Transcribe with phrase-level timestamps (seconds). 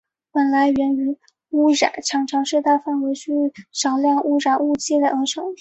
[0.33, 1.15] 非点源
[1.51, 5.43] 污染常常是大范围区域少量污染物累积而成。